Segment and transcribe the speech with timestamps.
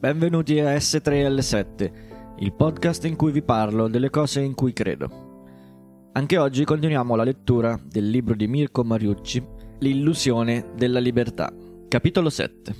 [0.00, 1.92] Benvenuti a S3L7,
[2.38, 6.08] il podcast in cui vi parlo delle cose in cui credo.
[6.12, 9.46] Anche oggi continuiamo la lettura del libro di Mirko Mariucci,
[9.80, 11.52] L'illusione della libertà.
[11.86, 12.74] Capitolo 7.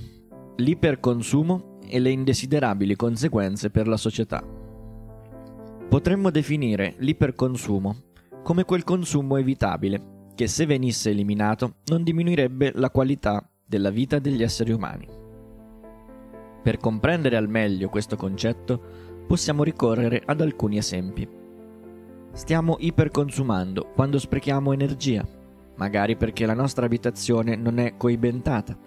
[0.55, 4.43] L'iperconsumo e le indesiderabili conseguenze per la società.
[5.89, 7.95] Potremmo definire l'iperconsumo
[8.41, 14.41] come quel consumo evitabile che se venisse eliminato non diminuirebbe la qualità della vita degli
[14.41, 15.20] esseri umani.
[16.61, 18.79] Per comprendere al meglio questo concetto
[19.27, 21.27] possiamo ricorrere ad alcuni esempi.
[22.33, 25.27] Stiamo iperconsumando quando sprechiamo energia,
[25.75, 28.77] magari perché la nostra abitazione non è coibentata,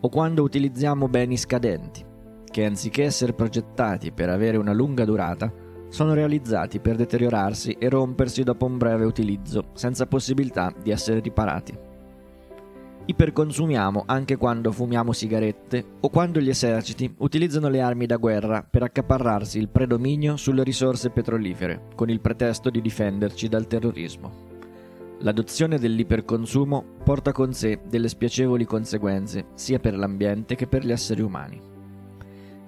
[0.00, 2.04] o quando utilizziamo beni scadenti,
[2.44, 5.52] che anziché essere progettati per avere una lunga durata,
[5.88, 11.87] sono realizzati per deteriorarsi e rompersi dopo un breve utilizzo, senza possibilità di essere riparati
[13.10, 18.82] iperconsumiamo anche quando fumiamo sigarette o quando gli eserciti utilizzano le armi da guerra per
[18.82, 24.46] accaparrarsi il predominio sulle risorse petrolifere, con il pretesto di difenderci dal terrorismo.
[25.20, 31.22] L'adozione dell'iperconsumo porta con sé delle spiacevoli conseguenze sia per l'ambiente che per gli esseri
[31.22, 31.58] umani.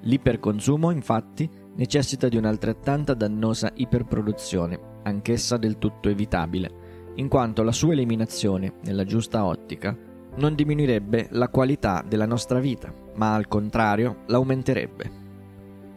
[0.01, 7.93] L'iperconsumo, infatti, necessita di un'altrettanta dannosa iperproduzione, anch'essa del tutto evitabile, in quanto la sua
[7.93, 15.19] eliminazione, nella giusta ottica, non diminuirebbe la qualità della nostra vita, ma al contrario l'aumenterebbe.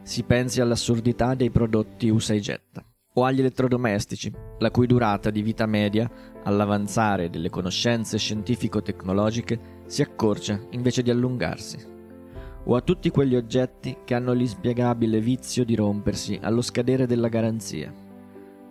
[0.03, 2.84] Si pensi all'assurdità dei prodotti usa e getta,
[3.16, 6.09] o agli elettrodomestici, la cui durata di vita media,
[6.44, 11.78] all'avanzare delle conoscenze scientifico-tecnologiche, si accorcia invece di allungarsi,
[12.66, 17.94] o a tutti quegli oggetti che hanno l'inspiegabile vizio di rompersi allo scadere della garanzia.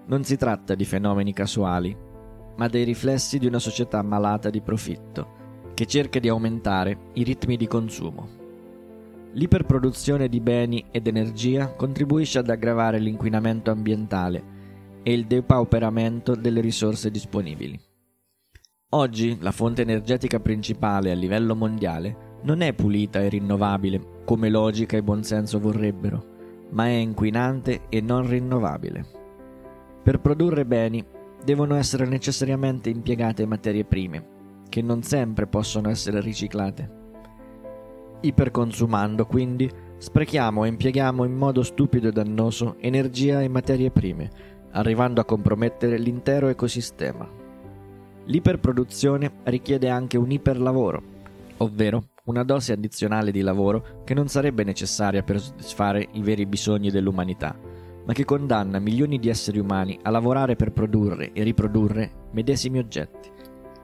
[0.07, 1.97] Non si tratta di fenomeni casuali,
[2.57, 5.41] ma dei riflessi di una società malata di profitto,
[5.75, 8.41] che cerca di aumentare i ritmi di consumo.
[9.33, 14.61] L'iperproduzione di beni ed energia contribuisce ad aggravare l'inquinamento ambientale
[15.03, 17.81] e il depauperamento delle risorse disponibili.
[18.91, 24.97] Oggi la fonte energetica principale a livello mondiale non è pulita e rinnovabile come logica
[24.97, 29.07] e buonsenso vorrebbero, ma è inquinante e non rinnovabile.
[30.03, 31.05] Per produrre beni
[31.43, 34.32] devono essere necessariamente impiegate materie prime,
[34.73, 37.01] che non sempre possono essere riciclate.
[38.23, 44.31] Iperconsumando, quindi, sprechiamo e impieghiamo in modo stupido e dannoso energia e materie prime,
[44.71, 47.29] arrivando a compromettere l'intero ecosistema.
[48.25, 51.03] L'iperproduzione richiede anche un iperlavoro,
[51.59, 56.91] ovvero una dose addizionale di lavoro che non sarebbe necessaria per soddisfare i veri bisogni
[56.91, 57.55] dell'umanità,
[58.07, 63.32] ma che condanna milioni di esseri umani a lavorare per produrre e riprodurre medesimi oggetti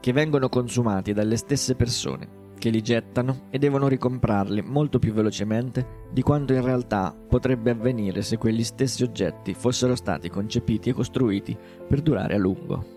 [0.01, 6.07] che vengono consumati dalle stesse persone, che li gettano e devono ricomprarli molto più velocemente
[6.11, 11.57] di quanto in realtà potrebbe avvenire se quegli stessi oggetti fossero stati concepiti e costruiti
[11.87, 12.97] per durare a lungo.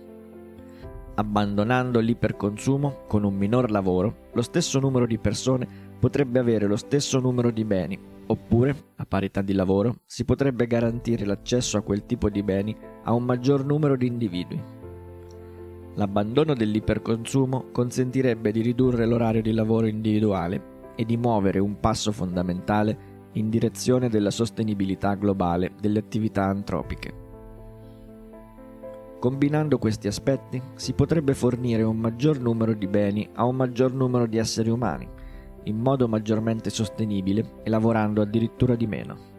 [1.14, 5.68] Abbandonando l'iperconsumo con un minor lavoro, lo stesso numero di persone
[6.00, 11.26] potrebbe avere lo stesso numero di beni, oppure, a parità di lavoro, si potrebbe garantire
[11.26, 14.81] l'accesso a quel tipo di beni a un maggior numero di individui.
[15.96, 23.10] L'abbandono dell'iperconsumo consentirebbe di ridurre l'orario di lavoro individuale e di muovere un passo fondamentale
[23.34, 27.14] in direzione della sostenibilità globale delle attività antropiche.
[29.20, 34.26] Combinando questi aspetti si potrebbe fornire un maggior numero di beni a un maggior numero
[34.26, 35.08] di esseri umani,
[35.66, 39.31] in modo maggiormente sostenibile e lavorando addirittura di meno.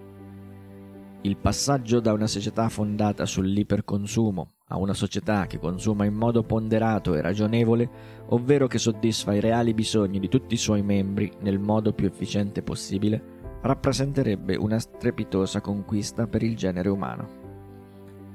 [1.24, 7.14] Il passaggio da una società fondata sull'iperconsumo a una società che consuma in modo ponderato
[7.14, 7.88] e ragionevole,
[8.30, 12.62] ovvero che soddisfa i reali bisogni di tutti i suoi membri nel modo più efficiente
[12.62, 13.22] possibile,
[13.60, 17.28] rappresenterebbe una strepitosa conquista per il genere umano.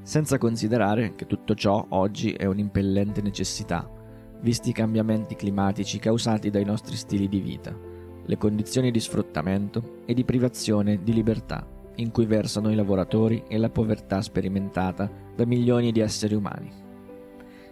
[0.03, 3.91] Senza considerare che tutto ciò oggi è un'impellente necessità,
[4.39, 7.77] visti i cambiamenti climatici causati dai nostri stili di vita,
[8.25, 13.57] le condizioni di sfruttamento e di privazione di libertà in cui versano i lavoratori e
[13.57, 16.71] la povertà sperimentata da milioni di esseri umani.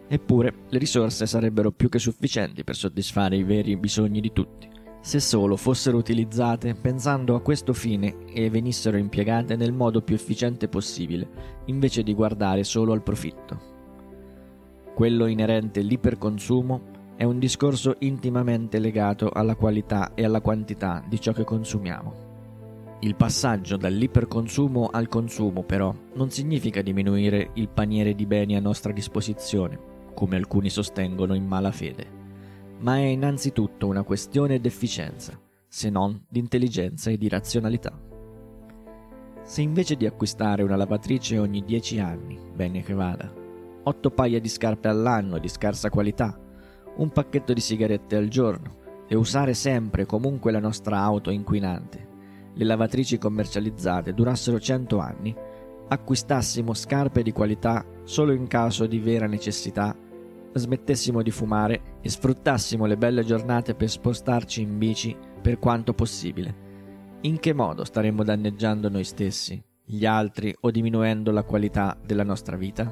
[0.07, 4.69] Eppure le risorse sarebbero più che sufficienti per soddisfare i veri bisogni di tutti,
[5.01, 10.67] se solo fossero utilizzate pensando a questo fine e venissero impiegate nel modo più efficiente
[10.67, 11.27] possibile,
[11.65, 13.73] invece di guardare solo al profitto.
[14.93, 21.33] Quello inerente all'iperconsumo è un discorso intimamente legato alla qualità e alla quantità di ciò
[21.33, 22.24] che consumiamo.
[22.99, 28.93] Il passaggio dall'iperconsumo al consumo, però, non significa diminuire il paniere di beni a nostra
[28.93, 29.77] disposizione,
[30.13, 32.07] come alcuni sostengono in malafede,
[32.79, 37.99] ma è innanzitutto una questione d'efficienza, se non di intelligenza e di razionalità.
[39.43, 43.31] Se invece di acquistare una lavatrice ogni 10 anni, bene che vada,
[43.83, 46.39] 8 paia di scarpe all'anno di scarsa qualità,
[46.95, 48.77] un pacchetto di sigarette al giorno
[49.07, 52.13] e usare sempre e comunque la nostra auto inquinante,
[52.55, 55.35] le lavatrici commercializzate durassero 100 anni,
[55.87, 59.95] acquistassimo scarpe di qualità solo in caso di vera necessità,
[60.53, 66.63] smettessimo di fumare e sfruttassimo le belle giornate per spostarci in bici per quanto possibile.
[67.21, 72.55] In che modo staremmo danneggiando noi stessi, gli altri o diminuendo la qualità della nostra
[72.55, 72.91] vita?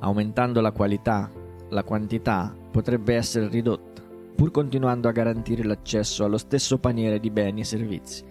[0.00, 1.30] Aumentando la qualità,
[1.70, 4.02] la quantità potrebbe essere ridotta,
[4.34, 8.24] pur continuando a garantire l'accesso allo stesso paniere di beni e servizi,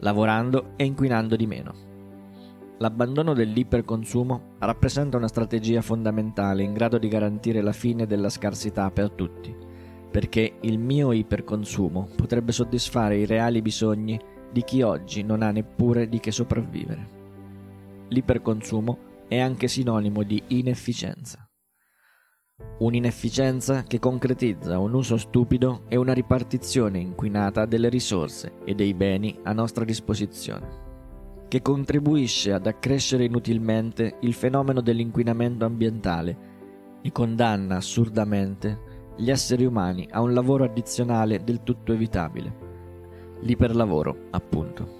[0.00, 1.74] lavorando e inquinando di meno.
[2.78, 9.10] L'abbandono dell'iperconsumo rappresenta una strategia fondamentale in grado di garantire la fine della scarsità per
[9.10, 9.54] tutti,
[10.10, 14.18] perché il mio iperconsumo potrebbe soddisfare i reali bisogni
[14.50, 17.18] di chi oggi non ha neppure di che sopravvivere.
[18.08, 18.98] L'iperconsumo
[19.28, 21.49] è anche sinonimo di inefficienza.
[22.78, 29.38] Un'inefficienza che concretizza un uso stupido e una ripartizione inquinata delle risorse e dei beni
[29.42, 30.88] a nostra disposizione
[31.50, 36.36] che contribuisce ad accrescere inutilmente il fenomeno dell'inquinamento ambientale
[37.02, 38.78] e condanna assurdamente
[39.16, 42.54] gli esseri umani a un lavoro addizionale del tutto evitabile.
[43.40, 44.99] L'iperlavoro, appunto.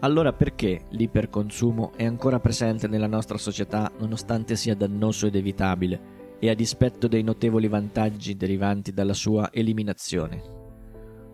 [0.00, 6.50] Allora perché l'iperconsumo è ancora presente nella nostra società nonostante sia dannoso ed evitabile e
[6.50, 10.56] a dispetto dei notevoli vantaggi derivanti dalla sua eliminazione?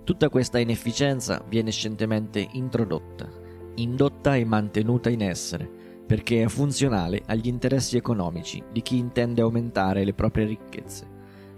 [0.05, 3.43] Tutta questa inefficienza viene scientemente introdotta
[3.76, 5.69] indotta e mantenuta in essere,
[6.06, 11.06] perché è funzionale agli interessi economici di chi intende aumentare le proprie ricchezze,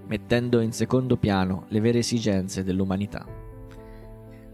[0.07, 3.46] mettendo in secondo piano le vere esigenze dell'umanità.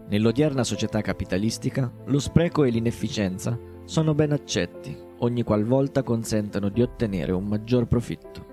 [0.09, 7.31] Nell'odierna società capitalistica, lo spreco e l'inefficienza sono ben accetti ogni qualvolta consentano di ottenere
[7.31, 8.51] un maggior profitto.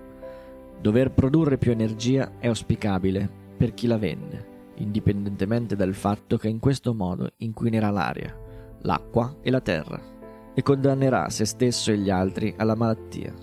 [0.79, 6.59] Dover produrre più energia è auspicabile per chi la vende, indipendentemente dal fatto che in
[6.59, 8.35] questo modo inquinerà l'aria
[8.83, 9.99] l'acqua e la terra,
[10.53, 13.33] e condannerà se stesso e gli altri alla malattia.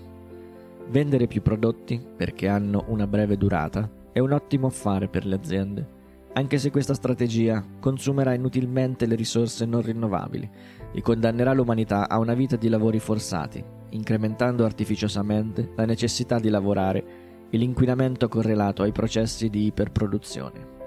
[0.89, 5.87] Vendere più prodotti, perché hanno una breve durata, è un ottimo affare per le aziende,
[6.33, 10.49] anche se questa strategia consumerà inutilmente le risorse non rinnovabili
[10.91, 17.27] e condannerà l'umanità a una vita di lavori forzati, incrementando artificiosamente la necessità di lavorare
[17.49, 20.77] e l'inquinamento correlato ai processi di iperproduzione.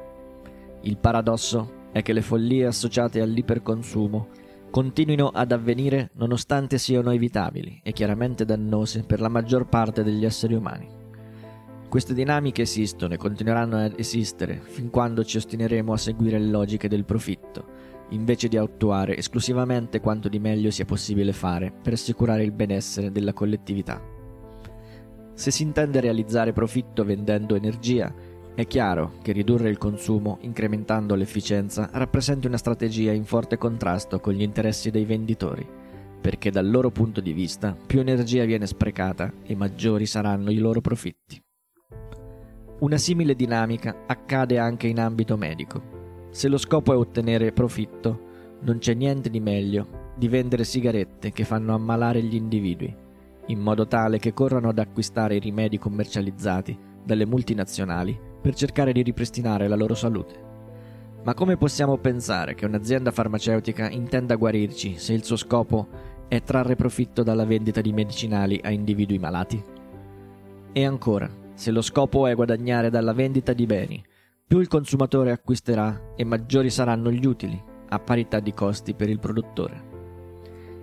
[0.83, 4.29] Il paradosso è che le follie associate all'iperconsumo
[4.71, 10.55] continuino ad avvenire nonostante siano evitabili e chiaramente dannose per la maggior parte degli esseri
[10.55, 11.02] umani.
[11.93, 16.89] Queste dinamiche esistono e continueranno ad esistere fin quando ci ostineremo a seguire le logiche
[16.89, 17.67] del profitto,
[18.13, 23.35] invece di attuare esclusivamente quanto di meglio sia possibile fare per assicurare il benessere della
[23.35, 24.01] collettività.
[25.35, 28.11] Se si intende realizzare profitto vendendo energia,
[28.55, 34.33] è chiaro che ridurre il consumo, incrementando l'efficienza, rappresenta una strategia in forte contrasto con
[34.33, 35.69] gli interessi dei venditori,
[36.23, 40.81] perché dal loro punto di vista più energia viene sprecata e maggiori saranno i loro
[40.81, 41.39] profitti.
[42.83, 46.31] Una simile dinamica accade anche in ambito medico.
[46.31, 48.31] Se lo scopo è ottenere profitto,
[48.63, 52.93] non c'è niente di meglio di vendere sigarette che fanno ammalare gli individui,
[53.47, 59.03] in modo tale che corrano ad acquistare i rimedi commercializzati dalle multinazionali per cercare di
[59.03, 60.35] ripristinare la loro salute.
[61.23, 65.87] Ma come possiamo pensare che un'azienda farmaceutica intenda guarirci se il suo scopo
[66.27, 69.63] è trarre profitto dalla vendita di medicinali a individui malati?
[70.73, 74.03] E ancora, se lo scopo è guadagnare dalla vendita di beni,
[74.47, 79.19] più il consumatore acquisterà e maggiori saranno gli utili, a parità di costi per il
[79.19, 79.91] produttore.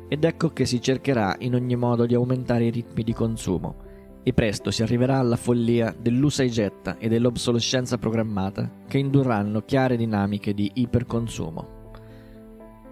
[0.08, 3.88] Ed ecco che si cercherà in ogni modo di aumentare i ritmi di consumo,
[4.24, 9.98] e presto si arriverà alla follia dell'usa e getta e dell'obsolescenza programmata che indurranno chiare
[9.98, 11.79] dinamiche di iperconsumo.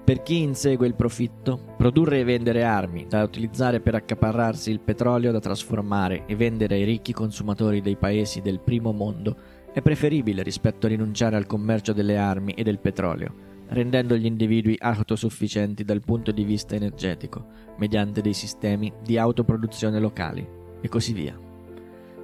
[0.08, 5.34] Per chi insegue il profitto, produrre e vendere armi da utilizzare per accaparrarsi il petrolio
[5.34, 9.36] da trasformare e vendere ai ricchi consumatori dei paesi del primo mondo
[9.74, 13.34] è preferibile rispetto a rinunciare al commercio delle armi e del petrolio,
[13.68, 17.46] rendendo gli individui autosufficienti dal punto di vista energetico,
[17.76, 20.48] mediante dei sistemi di autoproduzione locali
[20.80, 21.38] e così via.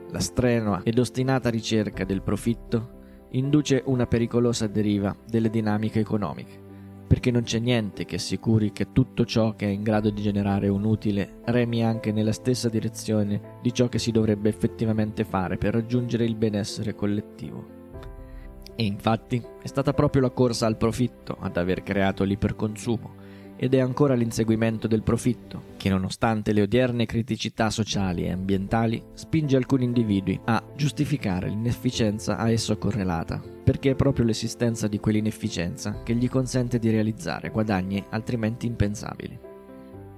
[0.10, 6.63] La strenua ed ostinata ricerca del profitto induce una pericolosa deriva delle dinamiche economiche,
[7.14, 10.68] perché non c'è niente che assicuri che tutto ciò che è in grado di generare
[10.68, 15.74] un utile remi anche nella stessa direzione di ciò che si dovrebbe effettivamente fare per
[15.74, 17.68] raggiungere il benessere collettivo.
[18.76, 23.14] E infatti è stata proprio la corsa al profitto ad aver creato l'iperconsumo
[23.58, 29.56] ed è ancora l'inseguimento del profitto, che nonostante le odierne criticità sociali e ambientali spinge
[29.56, 36.16] alcuni individui a giustificare l'inefficienza a esso correlata, perché è proprio l'esistenza di quell'inefficienza che
[36.16, 39.40] gli consente di realizzare guadagni altrimenti impensabili.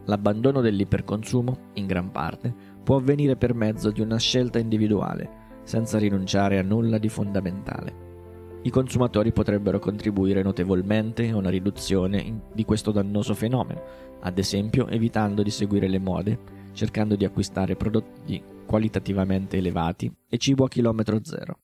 [0.05, 6.59] L'abbandono dell'iperconsumo, in gran parte, può avvenire per mezzo di una scelta individuale, senza rinunciare
[6.59, 8.05] a nulla di fondamentale
[8.65, 13.79] i consumatori potrebbero contribuire notevolmente a una riduzione di questo dannoso fenomeno,
[14.21, 16.39] ad esempio evitando di seguire le mode,
[16.71, 21.59] cercando di acquistare prodotti qualitativamente elevati e cibo a chilometro zero,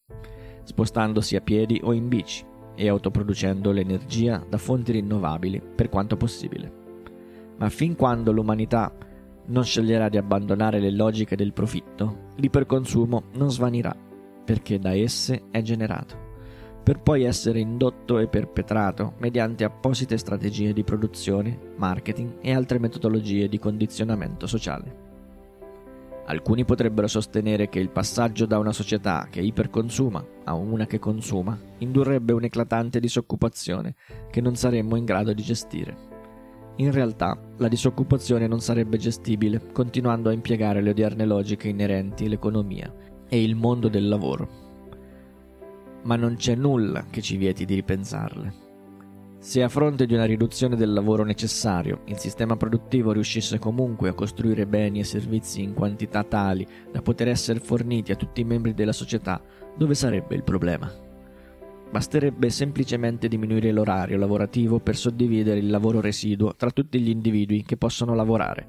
[0.72, 6.80] spostandosi a piedi o in bici e autoproducendo l'energia da fonti rinnovabili per quanto possibile.
[7.58, 8.92] Ma fin quando l'umanità
[9.48, 13.94] non sceglierà di abbandonare le logiche del profitto, l'iperconsumo non svanirà,
[14.46, 16.30] perché da esse è generato
[16.84, 23.48] per poi essere indotto e perpetrato mediante apposite strategie di produzione, marketing e altre metodologie
[23.48, 25.01] di condizionamento sociale.
[26.32, 31.60] Alcuni potrebbero sostenere che il passaggio da una società che iperconsuma a una che consuma
[31.80, 33.96] indurrebbe un'eclatante disoccupazione
[34.32, 36.10] che non saremmo in grado di gestire.
[36.78, 42.90] In realtà la disoccupazione non sarebbe gestibile continuando a impiegare le odierne logiche inerenti all'economia
[43.28, 44.70] e il mondo del lavoro
[46.04, 48.71] ma non c'è nulla che ci vieti di ripensarle.
[49.42, 54.14] Se a fronte di una riduzione del lavoro necessario il sistema produttivo riuscisse comunque a
[54.14, 58.76] costruire beni e servizi in quantità tali da poter essere forniti a tutti i membri
[58.76, 59.42] della società,
[59.76, 60.94] dove sarebbe il problema?
[61.90, 67.78] Basterebbe semplicemente diminuire l'orario lavorativo per suddividere il lavoro residuo tra tutti gli individui che
[67.78, 68.68] possono lavorare,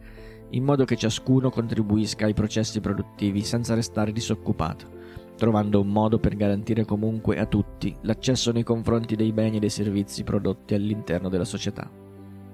[0.52, 5.01] in modo che ciascuno contribuisca ai processi produttivi senza restare disoccupato
[5.42, 9.70] trovando un modo per garantire comunque a tutti l'accesso nei confronti dei beni e dei
[9.70, 11.90] servizi prodotti all'interno della società.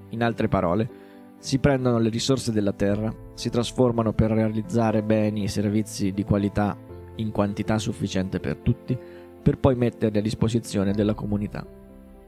[0.09, 0.89] In altre parole,
[1.37, 6.75] si prendono le risorse della terra, si trasformano per realizzare beni e servizi di qualità
[7.17, 8.97] in quantità sufficiente per tutti,
[9.39, 11.63] per poi metterli a disposizione della comunità.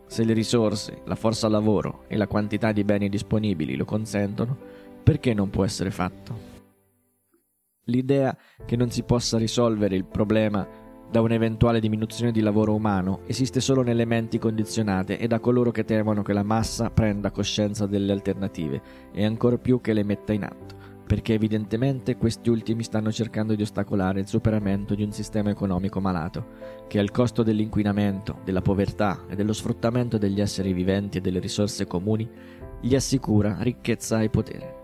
[0.05, 4.55] Se le risorse, la forza lavoro e la quantità di beni disponibili lo consentono,
[5.01, 6.50] perché non può essere fatto?
[7.91, 10.65] L'idea che non si possa risolvere il problema
[11.11, 15.83] da un'eventuale diminuzione di lavoro umano esiste solo nelle menti condizionate e da coloro che
[15.83, 18.81] temono che la massa prenda coscienza delle alternative
[19.11, 23.61] e ancor più che le metta in atto, perché evidentemente questi ultimi stanno cercando di
[23.61, 26.45] ostacolare il superamento di un sistema economico malato,
[26.87, 31.85] che al costo dell'inquinamento, della povertà e dello sfruttamento degli esseri viventi e delle risorse
[31.85, 32.25] comuni
[32.79, 34.80] gli assicura ricchezza e potere.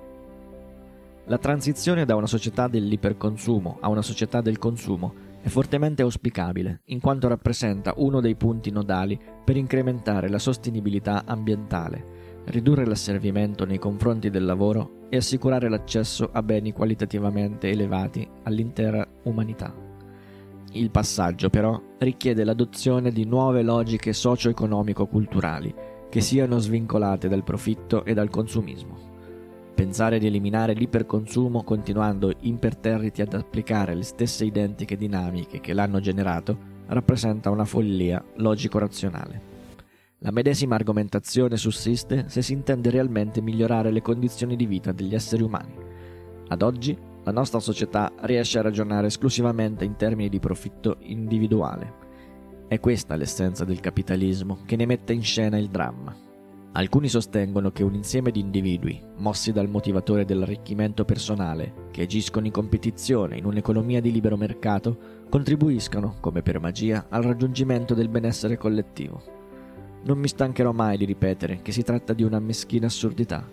[1.29, 7.01] La transizione da una società dell'iperconsumo a una società del consumo è fortemente auspicabile, in
[7.01, 14.29] quanto rappresenta uno dei punti nodali per incrementare la sostenibilità ambientale, ridurre l'asservimento nei confronti
[14.29, 19.75] del lavoro e assicurare l'accesso a beni qualitativamente elevati all'intera umanità.
[20.71, 25.75] Il passaggio però richiede l'adozione di nuove logiche socio-economico-culturali
[26.09, 29.06] che siano svincolate dal profitto e dal consumismo.
[29.77, 36.57] Pensare di eliminare l'iperconsumo continuando imperterriti ad applicare le stesse identiche dinamiche che l'hanno generato
[36.87, 39.41] rappresenta una follia logico-razionale.
[40.17, 45.43] La medesima argomentazione sussiste se si intende realmente migliorare le condizioni di vita degli esseri
[45.43, 45.75] umani.
[46.47, 51.93] Ad oggi la nostra società riesce a ragionare esclusivamente in termini di profitto individuale.
[52.67, 56.26] È questa l'essenza del capitalismo che ne mette in scena il dramma.
[56.77, 62.51] Alcuni sostengono che un insieme di individui, mossi dal motivatore dell'arricchimento personale, che agiscono in
[62.51, 69.23] competizione in un'economia di libero mercato, contribuiscano, come per magia, al raggiungimento del benessere collettivo.
[70.03, 73.43] Non mi stancherò mai di ripetere che si tratta di una meschina assurdità.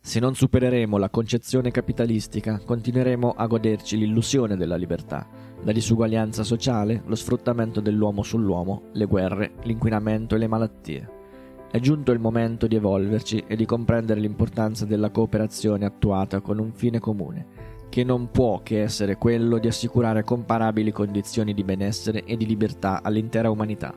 [0.00, 5.28] Se non supereremo la concezione capitalistica, continueremo a goderci l'illusione della libertà,
[5.62, 11.17] la disuguaglianza sociale, lo sfruttamento dell'uomo sull'uomo, le guerre, l'inquinamento e le malattie.
[11.70, 16.72] È giunto il momento di evolverci e di comprendere l'importanza della cooperazione attuata con un
[16.72, 17.46] fine comune,
[17.90, 23.02] che non può che essere quello di assicurare comparabili condizioni di benessere e di libertà
[23.02, 23.94] all'intera umanità.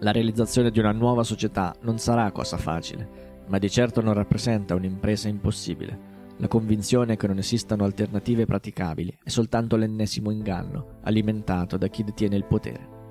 [0.00, 4.74] La realizzazione di una nuova società non sarà cosa facile, ma di certo non rappresenta
[4.74, 6.10] un'impresa impossibile.
[6.36, 12.36] La convinzione che non esistano alternative praticabili è soltanto l'ennesimo inganno alimentato da chi detiene
[12.36, 13.01] il potere.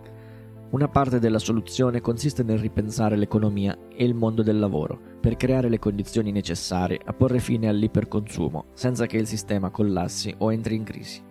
[0.71, 5.67] Una parte della soluzione consiste nel ripensare l'economia e il mondo del lavoro per creare
[5.67, 10.83] le condizioni necessarie a porre fine all'iperconsumo senza che il sistema collassi o entri in
[10.85, 11.21] crisi.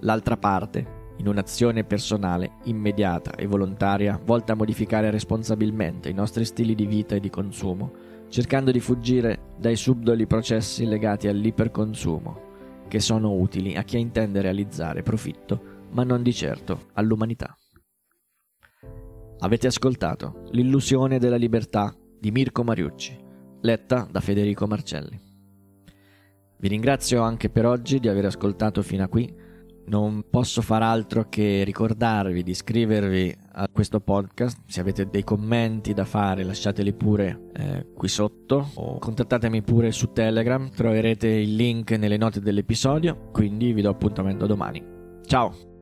[0.00, 6.74] L'altra parte, in un'azione personale, immediata e volontaria volta a modificare responsabilmente i nostri stili
[6.74, 7.92] di vita e di consumo,
[8.28, 12.40] cercando di fuggire dai subdoli processi legati all'iperconsumo,
[12.88, 17.56] che sono utili a chi intende realizzare profitto, ma non di certo all'umanità.
[19.40, 23.16] Avete ascoltato L'illusione della libertà di Mirko Mariucci,
[23.60, 25.20] letta da Federico Marcelli.
[26.58, 29.44] Vi ringrazio anche per oggi di aver ascoltato fino a qui.
[29.88, 34.62] Non posso far altro che ricordarvi di iscrivervi a questo podcast.
[34.66, 40.12] Se avete dei commenti da fare, lasciateli pure eh, qui sotto o contattatemi pure su
[40.12, 40.70] Telegram.
[40.70, 43.28] Troverete il link nelle note dell'episodio.
[43.30, 44.82] Quindi vi do appuntamento domani.
[45.26, 45.75] Ciao!